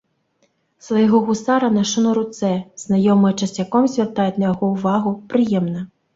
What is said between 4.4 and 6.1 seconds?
на яго ўвагу, прыемна!